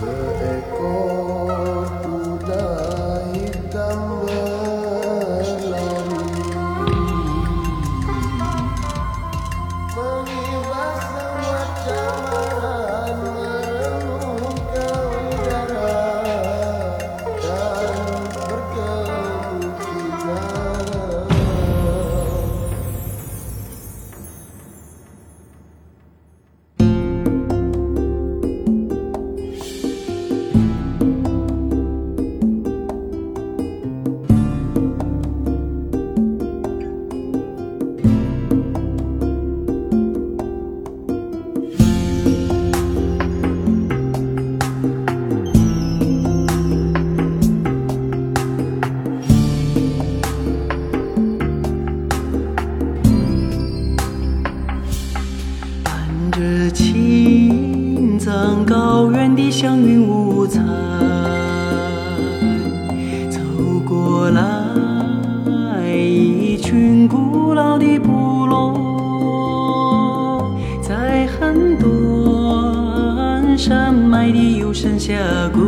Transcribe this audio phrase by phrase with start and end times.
[0.00, 0.33] Say.
[58.64, 60.60] 高原的祥云五彩，
[63.30, 63.38] 走
[63.86, 68.74] 过来一群古老的部落，
[70.82, 75.14] 在很多山脉的幽深峡
[75.52, 75.60] 谷，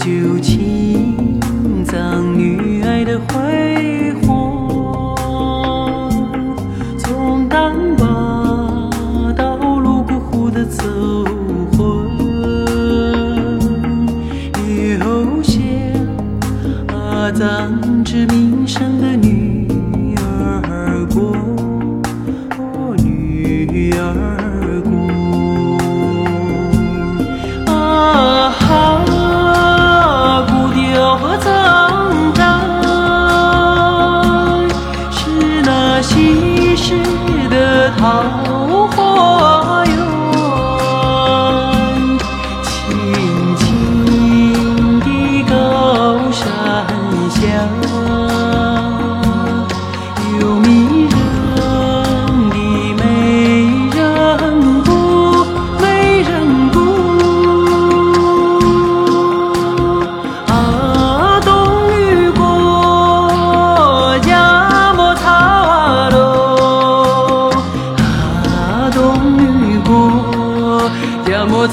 [0.00, 1.38] 就青
[1.84, 5.14] 藏女爱的辉煌。
[6.96, 8.90] 从丹巴
[9.36, 10.82] 到泸沽湖的走
[11.76, 12.08] 魂，
[14.98, 15.60] 留下
[16.88, 19.68] 阿藏之名声的女
[38.00, 38.06] 桃
[38.92, 39.92] 花源，
[42.64, 42.72] 青
[43.58, 43.60] 青
[45.00, 45.06] 的
[45.46, 45.52] 高
[46.32, 46.42] 山
[47.28, 47.38] 下。
[71.60, 71.68] 我